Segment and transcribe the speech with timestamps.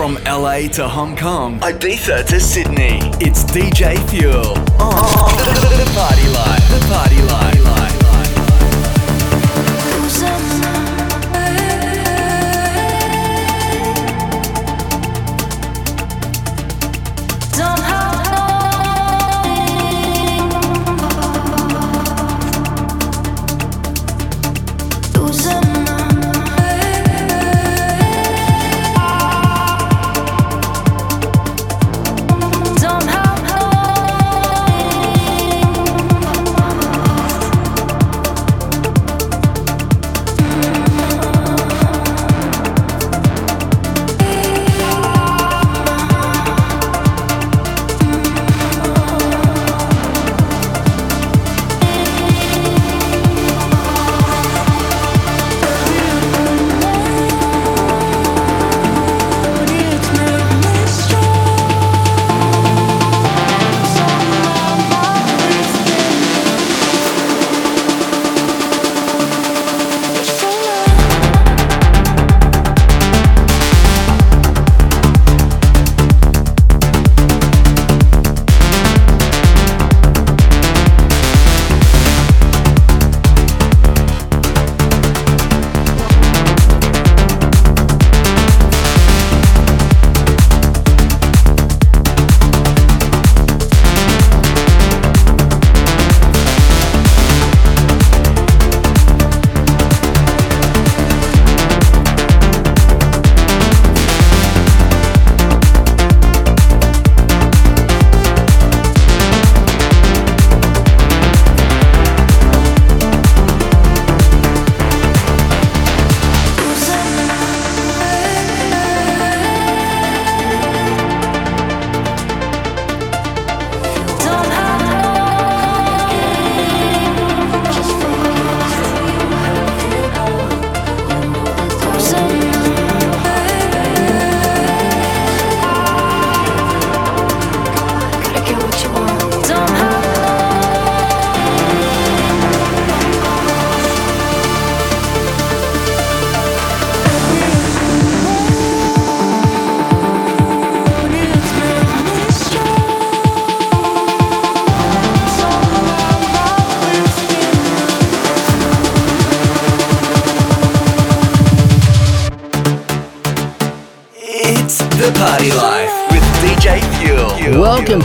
[0.00, 4.96] From LA to Hong Kong, Ibiza to Sydney, it's DJ Fuel on
[5.76, 6.70] the Party Life.
[6.70, 7.99] The Party Life.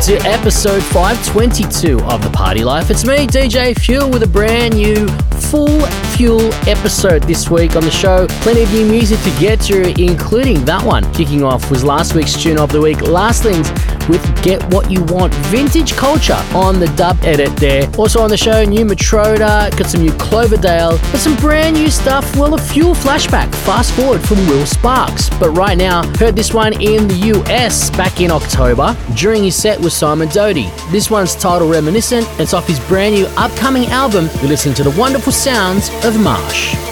[0.05, 2.91] To episode 522 of The Party Life.
[2.91, 5.07] It's me, DJ Fuel, with a brand new
[5.49, 5.81] full
[6.15, 8.27] fuel episode this week on the show.
[8.41, 11.11] Plenty of new music to get to, including that one.
[11.13, 13.67] Kicking off was last week's tune of the week, Lastlings
[14.07, 17.89] with Get What You Want Vintage Culture on the dub edit there.
[17.97, 22.35] Also on the show, new Matroda, got some new Cloverdale, but some brand new stuff.
[22.35, 25.29] Well, a fuel flashback, fast forward from Will Sparks.
[25.39, 29.79] But right now, heard this one in the US back in October during his set
[29.79, 30.69] with Simon Doty.
[30.91, 32.27] This one's titled Reminiscent.
[32.39, 34.29] It's off his brand new upcoming album.
[34.35, 36.84] You're listening to the wonderful sounds of Marsh.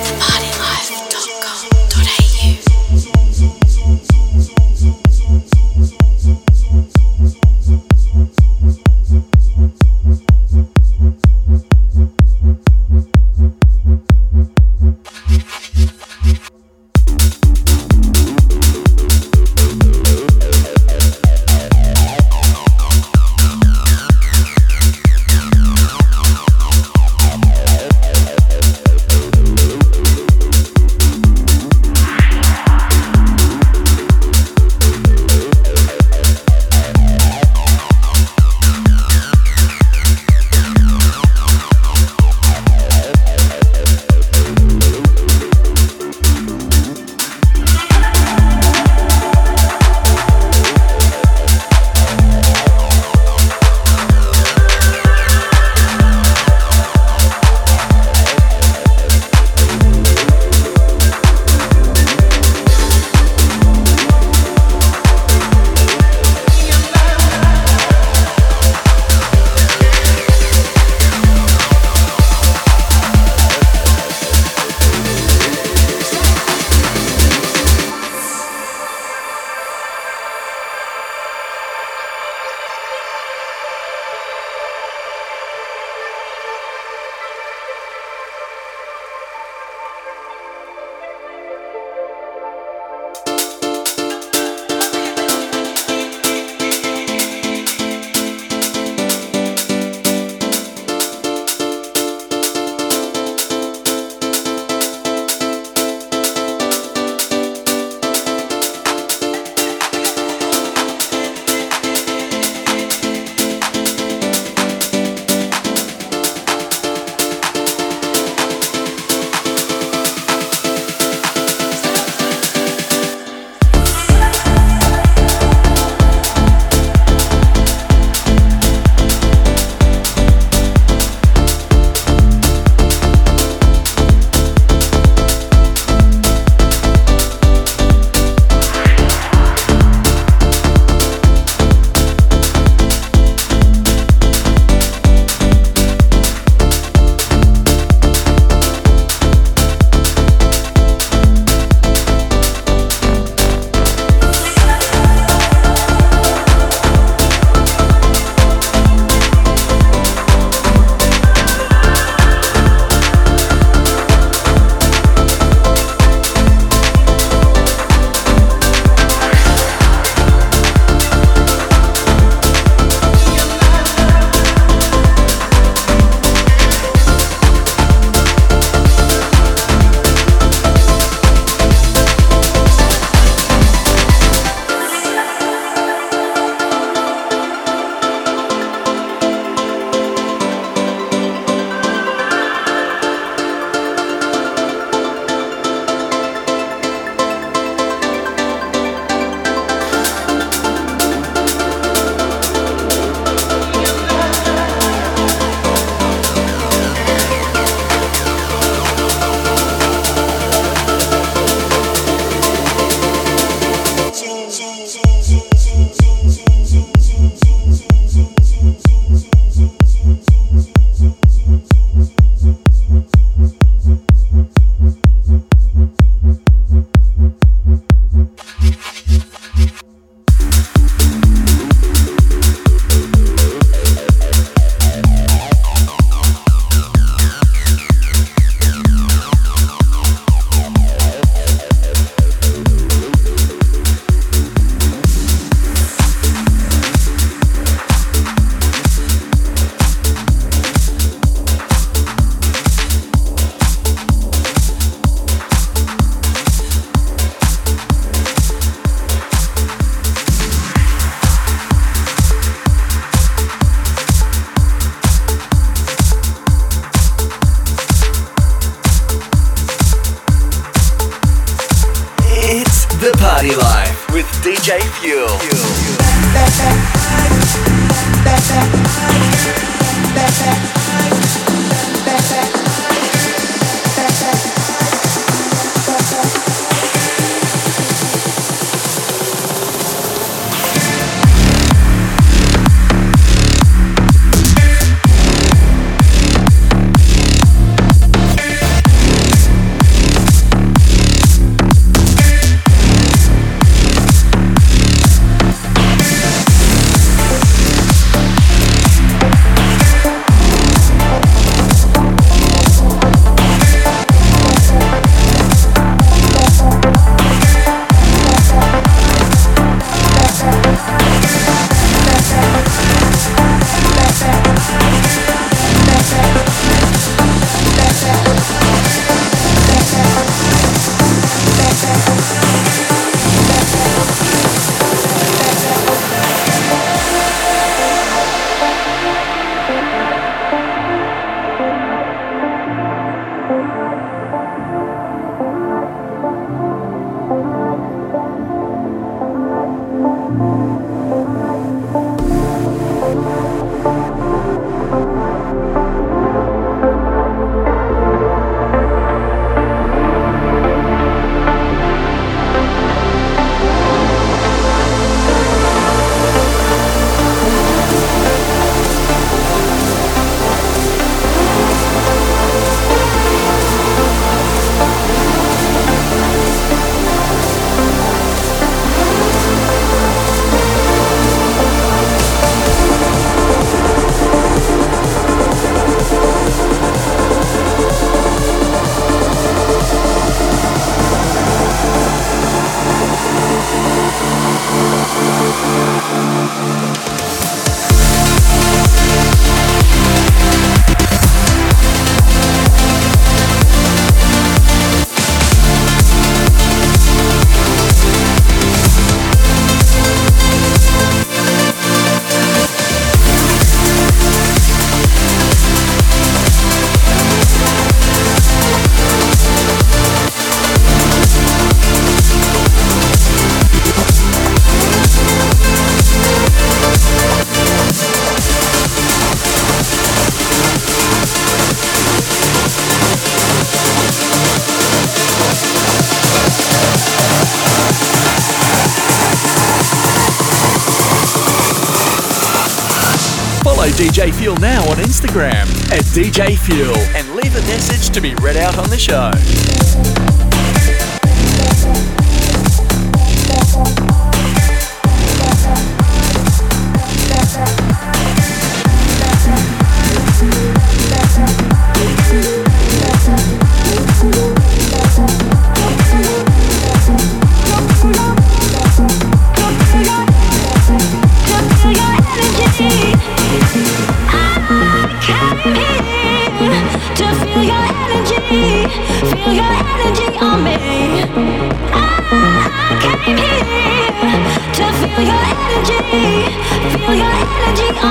[444.23, 448.55] DJ Fuel now on Instagram at DJ Fuel and leave a message to be read
[448.55, 449.29] out on the show.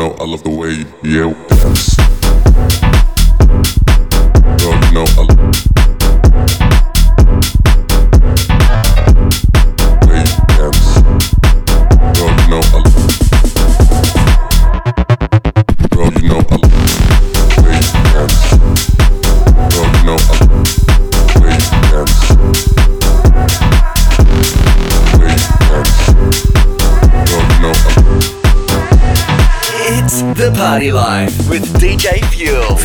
[0.00, 1.49] know I love the way you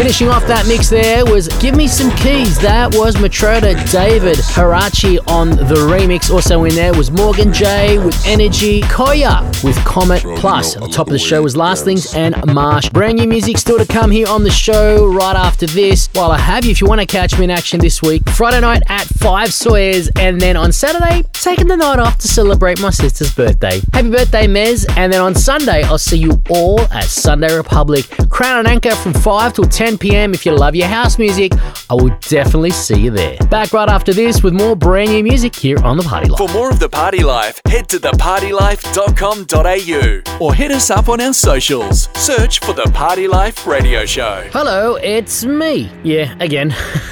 [0.06, 2.60] Finishing off that mix there was Give Me Some Keys.
[2.60, 6.30] That was Matroda David Harachi on the remix.
[6.30, 10.75] Also in there was Morgan J with Energy, Koya with Comet Plus.
[10.75, 12.90] At the top of the show was Lastlings and Marsh.
[12.90, 16.08] Brand new music still to come here on the show right after this.
[16.14, 18.60] While I have you, if you want to catch me in action this week, Friday
[18.60, 22.92] night at 5 Sawyers, and then on Saturday, taking the night off to celebrate my
[22.92, 23.82] sister's birthday.
[23.92, 24.86] Happy birthday, Mez.
[24.96, 28.06] And then on Sunday, I'll see you all at Sunday Republic.
[28.30, 30.36] Crown and Anchor from 5 till 10 pm.
[30.36, 31.54] If you love your house music,
[31.90, 33.36] I will definitely see you there.
[33.50, 36.38] Back right after this with more brand new music here on The Party Life.
[36.38, 41.34] For more of The Party Life, head to thepartylife.com.au or hit us up on our
[41.34, 42.10] socials.
[42.15, 44.48] Search for The Party Life Radio Show.
[44.52, 45.89] Hello, it's me.
[46.04, 46.71] Yeah, again.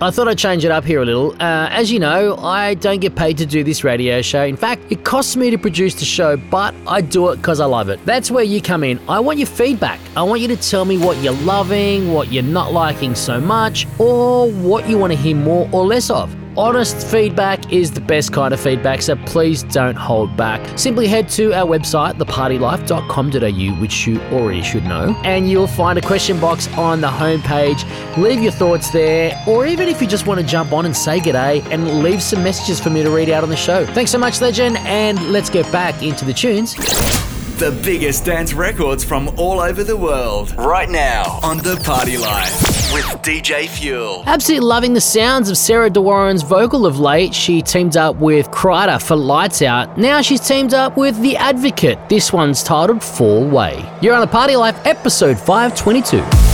[0.00, 1.32] I thought I'd change it up here a little.
[1.40, 4.44] Uh, as you know, I don't get paid to do this radio show.
[4.44, 7.66] In fact, it costs me to produce the show, but I do it because I
[7.66, 8.04] love it.
[8.04, 9.00] That's where you come in.
[9.08, 10.00] I want your feedback.
[10.16, 13.86] I want you to tell me what you're loving, what you're not liking so much,
[13.98, 16.34] or what you want to hear more or less of.
[16.56, 20.78] Honest feedback is the best kind of feedback, so please don't hold back.
[20.78, 26.02] Simply head to our website, thepartylife.com.au, which you already should know, and you'll find a
[26.02, 27.82] question box on the homepage.
[28.16, 31.18] Leave your thoughts there, or even if you just want to jump on and say
[31.18, 33.84] g'day and leave some messages for me to read out on the show.
[33.86, 36.74] Thanks so much, Legend, and let's get back into the tunes.
[37.58, 40.54] The biggest dance records from all over the world.
[40.56, 44.22] Right now on The Party Life with DJ Fuel.
[44.24, 47.34] Absolutely loving the sounds of Sarah De Warren's vocal of late.
[47.34, 49.98] She teamed up with Kreider for Lights Out.
[49.98, 51.98] Now she's teamed up with The Advocate.
[52.08, 53.84] This one's titled Fall Way.
[54.00, 56.53] You're on the Party Life, episode 522.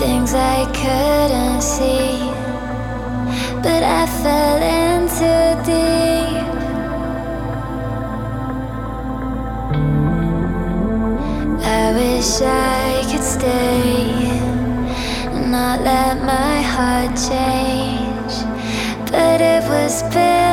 [0.00, 2.16] things I couldn't see,
[3.60, 6.46] but I fell in too deep.
[11.62, 14.30] I wish I could stay
[15.34, 18.34] and not let my heart change,
[19.10, 20.49] but it was built.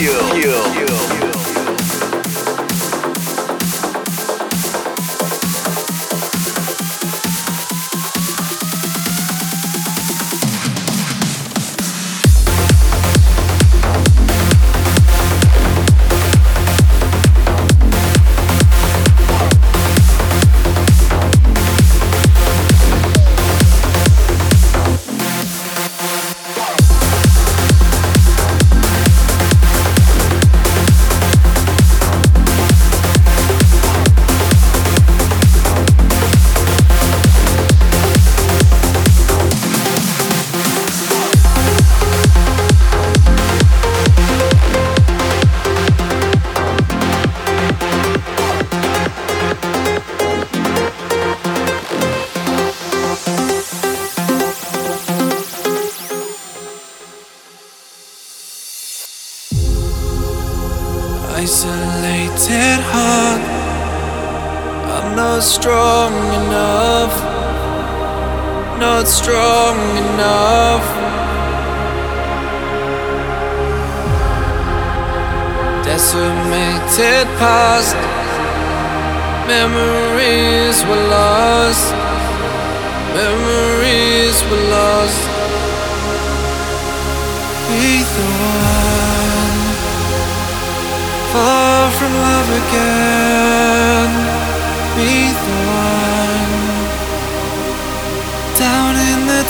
[0.00, 0.47] Not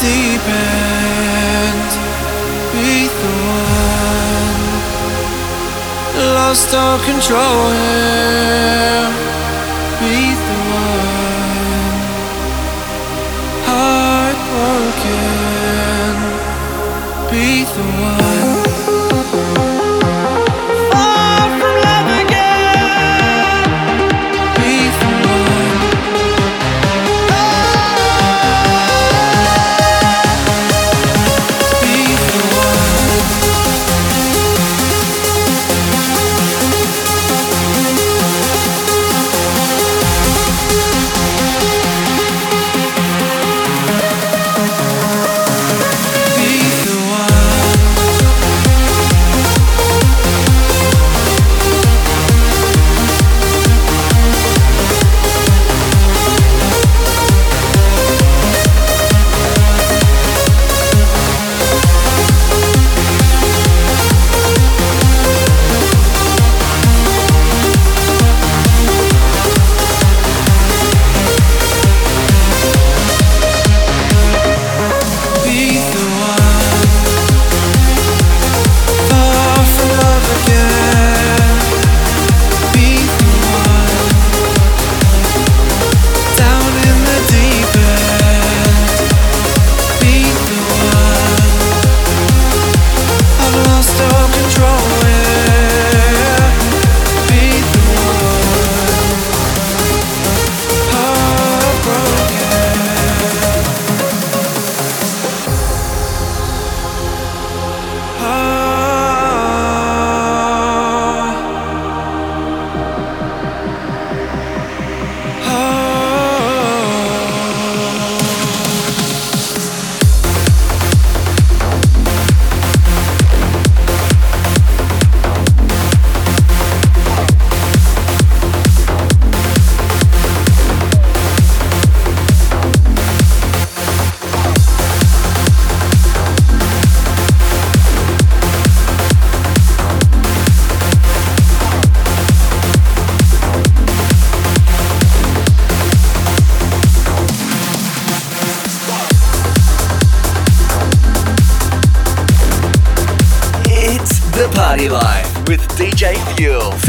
[0.01, 1.91] deep end.
[2.73, 4.63] Be the one.
[6.35, 9.08] Lost all control here.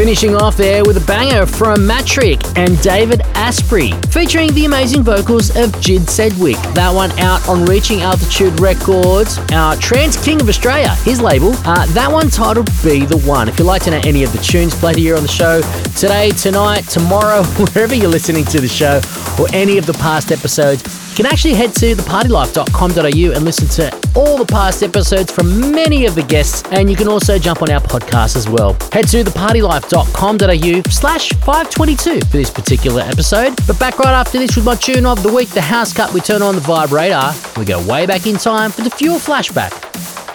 [0.10, 5.52] Finishing off there with a banger from Matrick and David Asprey, featuring the amazing vocals
[5.52, 6.56] of Jid Sedgwick.
[6.74, 11.52] That one out on Reaching Altitude Records, our Trance King of Australia, his label.
[11.64, 13.50] Uh, that one titled Be the One.
[13.50, 15.62] If you'd like to know any of the tunes played here on the show
[15.96, 19.00] today, tonight, tomorrow, wherever you're listening to the show,
[19.40, 20.82] or any of the past episodes,
[21.12, 26.06] you can actually head to thepartylife.com.au and listen to all the past episodes from many
[26.06, 28.74] of the guests, and you can also jump on our podcast as well.
[28.92, 33.56] Head to thepartylife.com.au slash 522 for this particular episode.
[33.66, 36.20] But back right after this with my tune of the week, the house cut, we
[36.20, 37.34] turn on the vibe radar.
[37.58, 39.72] We go way back in time for the fuel flashback,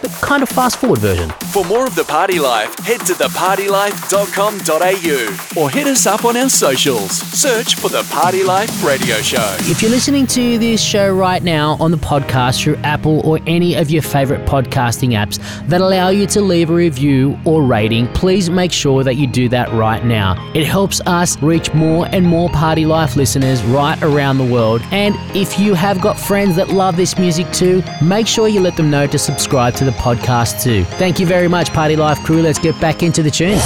[0.01, 1.31] but kind of fast forward version.
[1.55, 6.49] For more of The Party Life, head to thepartylife.com.au or hit us up on our
[6.49, 7.13] socials.
[7.13, 9.57] Search for The Party Life Radio Show.
[9.61, 13.77] If you're listening to this show right now on the podcast through Apple or any
[13.77, 15.39] of your favorite podcasting apps
[15.69, 19.49] that allow you to leave a review or rating, please make sure that you do
[19.51, 20.35] that right now.
[20.57, 24.83] It helps us reach more and more Party Life listeners right around the world.
[24.91, 28.77] And if you have got friends that love this music too, make sure you let
[28.77, 30.83] them know to subscribe to the podcast too.
[30.99, 32.43] Thank you very much, Party Life crew.
[32.43, 33.59] Let's get back into the tune.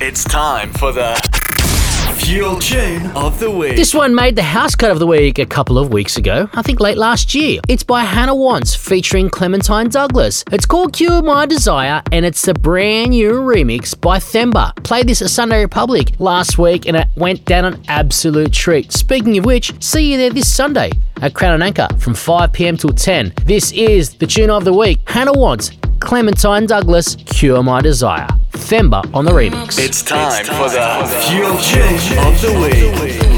[0.00, 1.14] It's time for the
[2.24, 3.76] Fuel Tune of the Week.
[3.76, 6.62] This one made the house cut of the week a couple of weeks ago, I
[6.62, 7.60] think late last year.
[7.68, 10.42] It's by Hannah Wants featuring Clementine Douglas.
[10.50, 14.74] It's called Cure My Desire and it's a brand new remix by Themba.
[14.84, 18.92] Played this at Sunday Republic last week and it went down an absolute treat.
[18.92, 22.94] Speaking of which, see you there this Sunday at Crown and Anchor from 5pm till
[22.94, 23.34] 10.
[23.44, 25.00] This is the tune of the week.
[25.06, 28.28] Hannah Wants, Clementine Douglas, Cure My Desire.
[28.52, 29.78] Themba on the remix.
[29.78, 33.33] It's time for the Fuel Tune of the Week.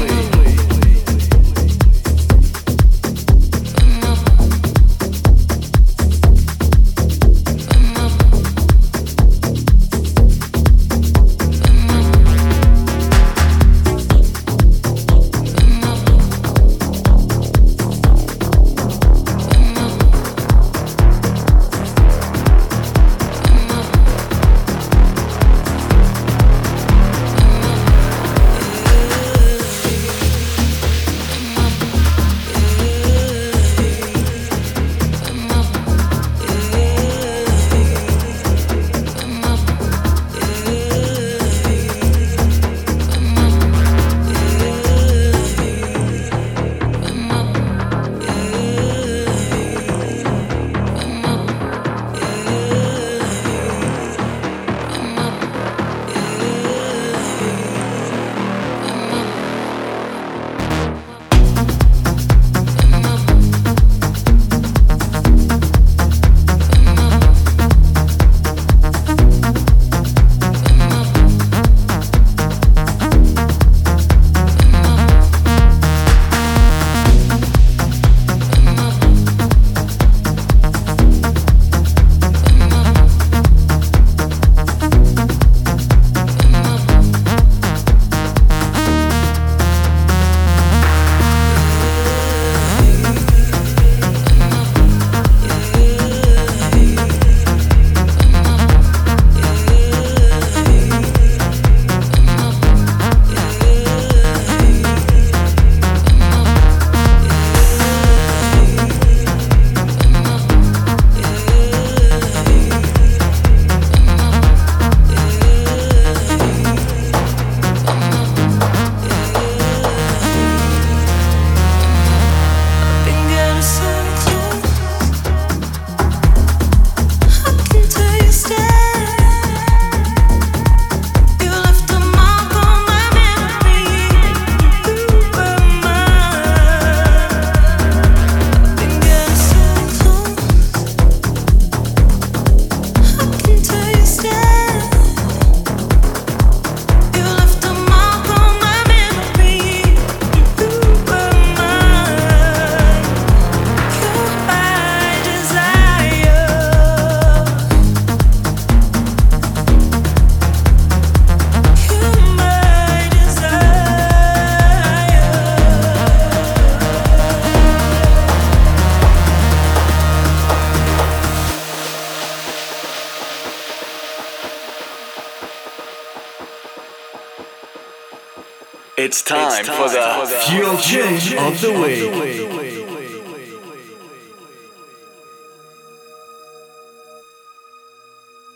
[179.29, 181.99] It's time, for, the Fuel Tune of the Week.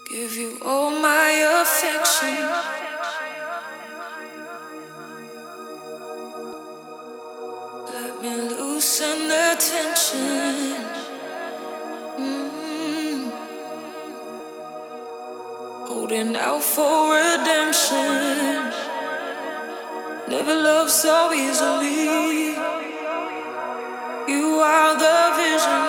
[0.08, 2.48] Give you all my affection.
[7.94, 10.86] Let me loosen the tension.
[12.18, 13.32] Mm.
[15.90, 17.11] Holding out for
[20.44, 22.56] Never loved so easily.
[24.28, 25.84] You are the vision.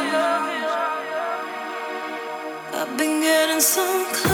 [2.74, 4.32] I've been getting so close.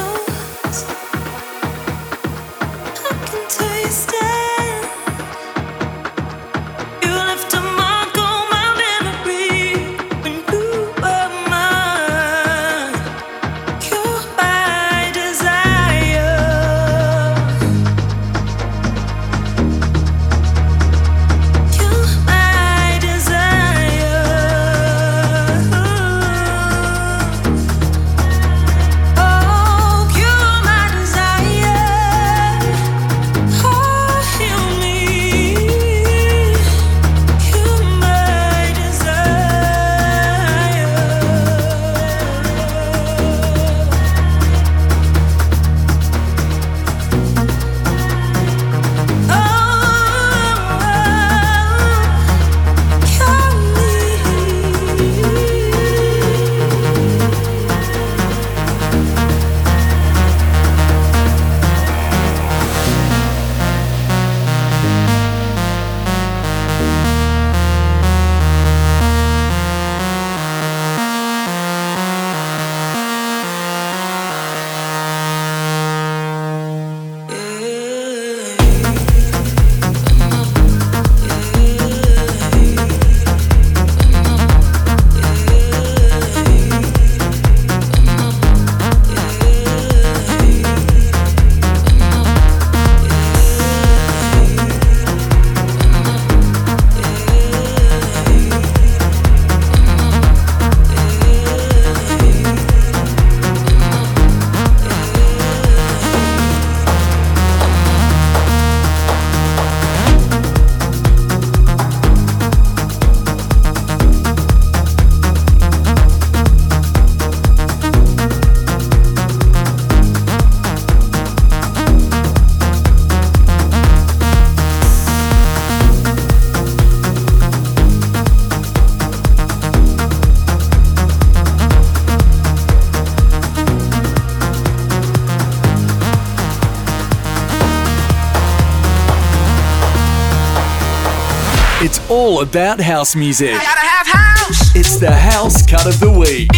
[141.81, 143.55] It's all about house music.
[143.55, 146.51] House It's the house cut of the week.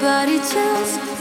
[0.00, 1.19] Nobody tells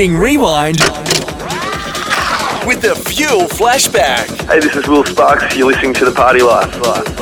[0.00, 0.78] Hitting rewind
[2.66, 4.30] with the Fuel Flashback.
[4.48, 5.54] Hey, this is Will Sparks.
[5.54, 7.19] You're listening to The Party Life.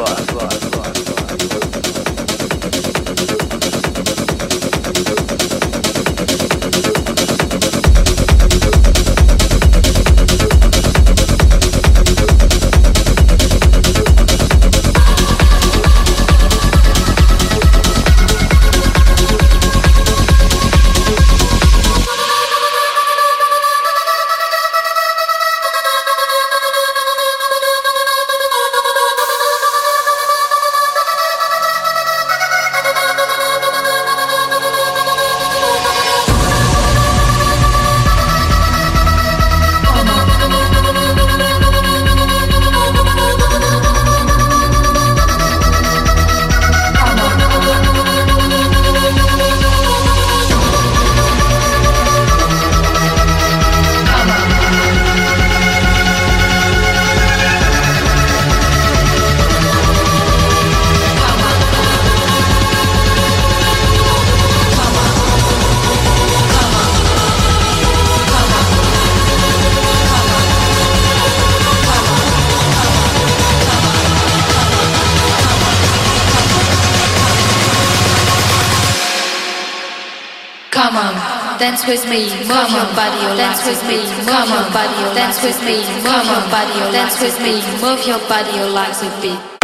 [81.88, 83.96] With me, move your body, dance with me,
[84.28, 88.60] move your body, dance with me, move your body, dance with me, move your body,
[88.74, 89.57] legs a beat.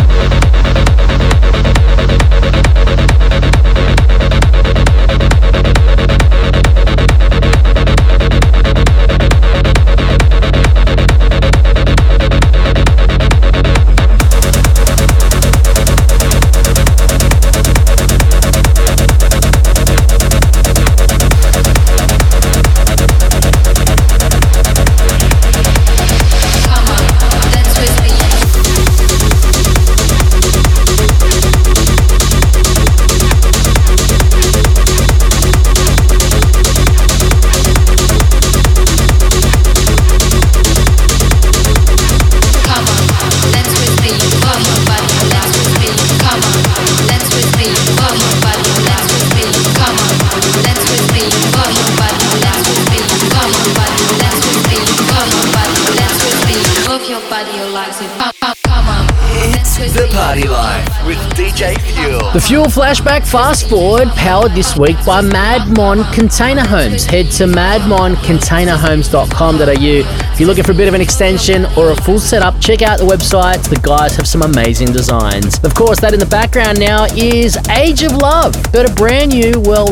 [62.47, 62.64] Fuel.
[62.74, 67.05] Flashback Fast Forward powered this week by Madmon Container Homes.
[67.05, 70.32] Head to madmoncontainerhomes.com.au.
[70.32, 72.99] If you're looking for a bit of an extension or a full setup, check out
[72.99, 73.62] the website.
[73.68, 75.62] The guys have some amazing designs.
[75.62, 79.53] Of course, that in the background now is Age of Love, but a brand new,
[79.64, 79.86] well,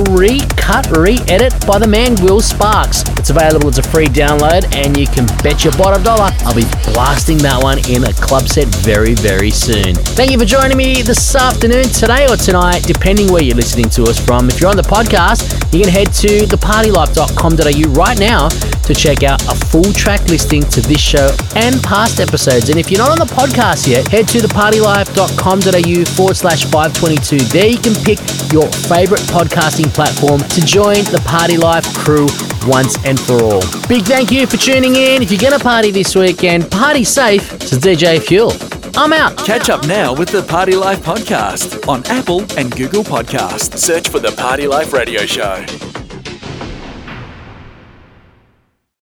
[0.63, 3.03] recut, re edit by the man Will Sparks.
[3.19, 6.67] It's available as a free download, and you can bet your bottom dollar I'll be
[6.93, 9.95] blasting that one in a club set very, very soon.
[10.15, 14.05] Thank you for joining me this afternoon, today, or tonight, depending where you're listening to
[14.05, 14.49] us from.
[14.49, 19.43] If you're on the podcast, you can head to thepartylife.com.au right now to check out
[19.47, 22.69] a full track listing to this show and past episodes.
[22.69, 27.39] And if you're not on the podcast yet, head to thepartylife.com.au forward slash 522.
[27.51, 28.19] There you can pick
[28.53, 32.27] your favorite podcasting platform to join the Party Life crew
[32.67, 33.63] once and for all.
[33.89, 35.23] Big thank you for tuning in.
[35.23, 37.55] If you're going to party this weekend, party safe.
[37.63, 38.53] Is DJ Fuel.
[38.95, 39.37] I'm out.
[39.39, 43.79] Catch up now with the Party Life podcast on Apple and Google Podcasts.
[43.79, 45.92] Search for the Party Life Radio Show.